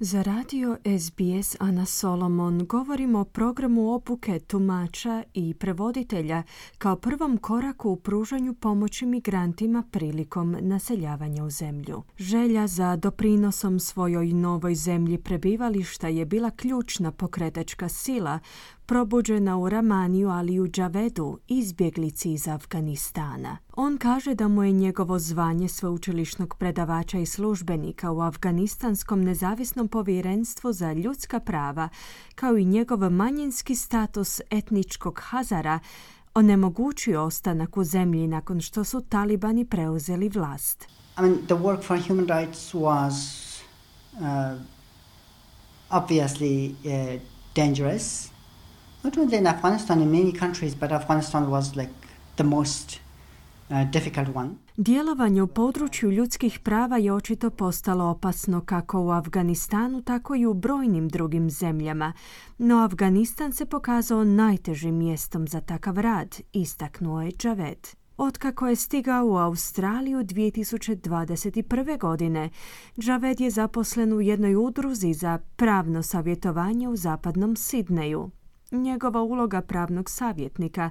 [0.00, 6.42] Za radio SBS Ana Solomon govorimo o programu obuke tumača i prevoditelja
[6.78, 12.02] kao prvom koraku u pružanju pomoći migrantima prilikom naseljavanja u zemlju.
[12.18, 18.38] Želja za doprinosom svojoj novoj zemlji prebivališta je bila ključna pokretačka sila
[18.86, 23.58] probuđena u Ramaniju ali u Džavedu, izbjeglici iz Afganistana.
[23.80, 30.72] On kaže da mu je njegovo zvanje sveučilišnog predavača i službenika u Afganistanskom nezavisnom povjerenstvu
[30.72, 31.88] za ljudska prava,
[32.34, 35.78] kao i njegov manjinski status etničkog Hazara,
[36.34, 40.84] onemogućio ostanak u zemlji nakon što su talibani preuzeli vlast.
[41.18, 43.12] I mean, the work for human rights was
[44.12, 44.58] uh,
[45.90, 47.20] obviously uh,
[47.54, 48.28] dangerous
[49.04, 51.92] not only in Afghanistan, in many countries, but Afghanistan was like
[52.36, 53.07] the most.
[54.76, 60.54] Djelovanje u području ljudskih prava je očito postalo opasno kako u Afganistanu, tako i u
[60.54, 62.12] brojnim drugim zemljama,
[62.58, 67.88] no Afganistan se pokazao najtežim mjestom za takav rad, istaknuo je Javed.
[68.16, 71.98] Otkako je stigao u Australiju 2021.
[71.98, 72.50] godine,
[72.96, 78.30] Javed je zaposlen u jednoj udruzi za pravno savjetovanje u zapadnom Sidneju.
[78.70, 80.90] Njegova uloga pravnog savjetnika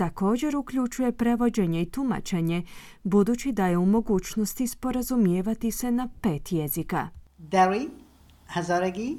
[0.00, 2.62] također uključuje prevođenje i tumačenje,
[3.02, 7.08] budući da je u mogućnosti sporazumijevati se na pet jezika.
[7.38, 7.88] Dari,
[8.46, 9.16] Hazaragi,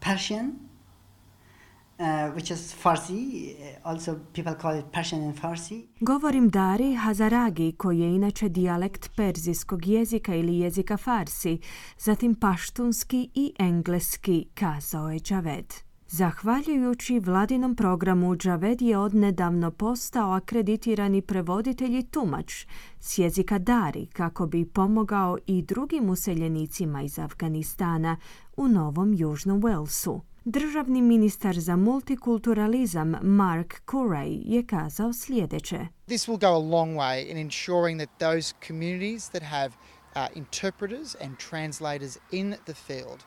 [0.00, 5.88] Persian, uh, which is Farsi, also people call it Persian and Farsi.
[6.00, 11.58] Govorim Dari Hazaragi, koji je inače dijalekt perzijskog jezika ili jezika Farsi,
[11.98, 15.89] zatim paštunski i engleski, kazao je Javed.
[16.12, 22.66] Zahvaljujući vladinom programu, Javed je odnedavno postao akreditirani prevoditelj i tumač
[23.00, 28.16] s jezika Dari kako bi pomogao i drugim useljenicima iz Afganistana
[28.56, 30.20] u Novom Južnom Walesu.
[30.44, 35.86] Državni ministar za multikulturalizam Mark Curray je kazao sljedeće.
[36.06, 39.72] This will go a long way in ensuring that those communities that have
[40.16, 43.18] uh, interpreters and translators in the field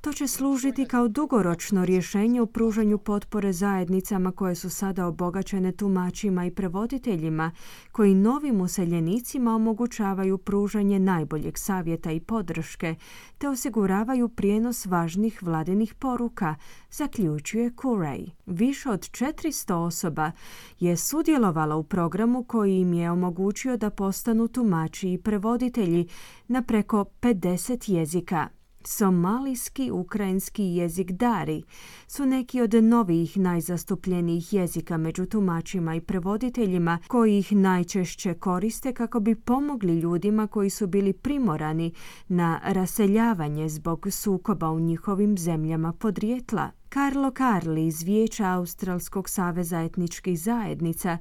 [0.00, 6.46] To će služiti kao dugoročno rješenje u pružanju potpore zajednicama koje su sada obogaćene tumačima
[6.46, 7.50] i prevoditeljima
[7.92, 12.94] koji novim useljenicima omogućavaju pružanje najboljeg savjeta i podrške
[13.38, 16.54] te osiguravaju prijenos važnih vladinih poruka,
[16.90, 18.30] zaključuje Curray.
[18.46, 20.32] Više od 400 osoba
[20.80, 26.08] je sudjelovala u programu koji im je omogućio da postanu tumači i prevoditelji
[26.48, 28.48] na preko 50 jezika.
[28.84, 31.62] Somalijski, ukrajinski jezik Dari
[32.06, 39.20] su neki od novijih najzastupljenijih jezika među tumačima i prevoditeljima koji ih najčešće koriste kako
[39.20, 41.92] bi pomogli ljudima koji su bili primorani
[42.28, 46.70] na raseljavanje zbog sukoba u njihovim zemljama podrijetla.
[46.92, 51.18] Carlo Carli iz Vijeća Australskog saveza etničkih zajednica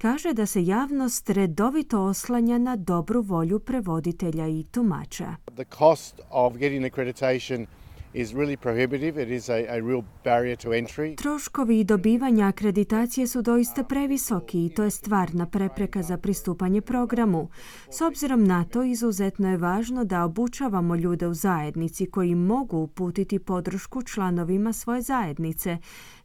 [0.00, 5.36] kaže da se javnost redovito oslanja na dobru volju prevoditelja i tumača.
[5.54, 7.66] The cost of getting accreditation
[8.14, 9.22] is really prohibitive.
[9.22, 11.16] It is a, a real barrier to entry.
[11.16, 17.48] Troškovi dobivanja akreditacije su doista previsoki i to je stvarna prepreka za pristupanje programu.
[17.90, 23.38] S obzirom na to, izuzetno je važno da obučavamo ljude u zajednici koji mogu uputiti
[23.38, 25.78] podršku članovima svoje zajednice,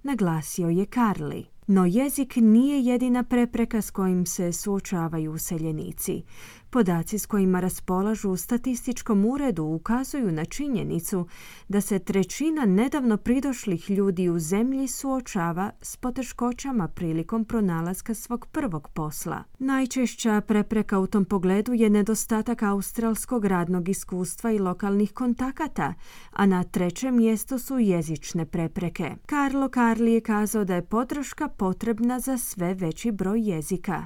[0.03, 1.54] naglasio je Carly.
[1.67, 6.23] No jezik nije jedina prepreka s kojim se suočavaju useljenici.
[6.69, 11.27] Podaci s kojima raspolažu u statističkom uredu ukazuju na činjenicu
[11.67, 18.89] da se trećina nedavno pridošlih ljudi u zemlji suočava s poteškoćama prilikom pronalaska svog prvog
[18.93, 19.43] posla.
[19.59, 25.93] Najčešća prepreka u tom pogledu je nedostatak australskog radnog iskustva i lokalnih kontakata,
[26.31, 29.11] a na trećem mjestu su jezične prepreke.
[29.29, 34.05] Carlo Carli je kazao da je podrška potrebna za sve veći broj jezika.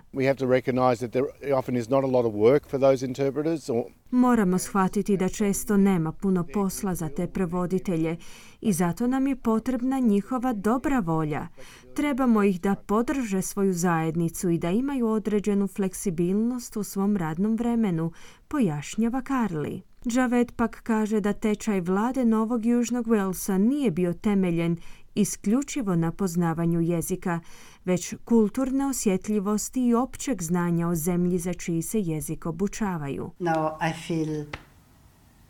[4.12, 8.18] Moramo shvatiti da često nema puno posla za te prevoditelje
[8.62, 11.48] i zato nam je potrebna njihova dobra volja.
[11.96, 18.12] Trebamo ih da podrže svoju zajednicu i da imaju određenu fleksibilnost u svom radnom vremenu,
[18.48, 19.82] pojašnjava Carly.
[20.06, 24.78] Javed pak kaže da tečaj vlade Novog Južnog Walesa nije bio temeljen
[25.16, 27.40] isključivo na poznavanju jezika,
[27.86, 33.32] već kulturne osjetljivosti i općeg znanja o zemlji za čiji se jezik obučavaju.
[33.40, 34.46] Now I feel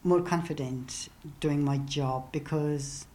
[0.04, 1.10] more confident
[1.42, 3.06] doing my job because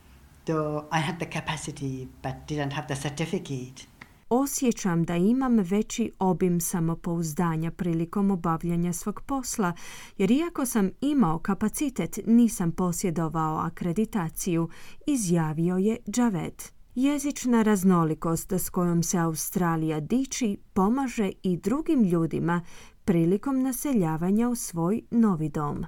[0.45, 3.94] though I had the capacity but didn't have the certificate.
[4.37, 9.73] Osjećam da imam veći obim samopouzdanja prilikom obavljanja svog posla,
[10.19, 14.69] jer iako sam imao kapacitet, nisam posjedovao akreditaciju,
[15.07, 16.63] izjavio je Javed.
[16.95, 22.63] Jezična raznolikost s kojom se Australija diči pomaže i drugim ljudima
[23.05, 25.85] prilikom naseljavanja u svoj novi dom.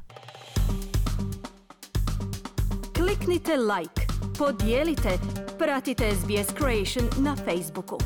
[2.97, 4.07] Kliknite like,
[4.39, 5.19] podijelite,
[5.59, 7.99] pratite SBS Creation na Facebooku.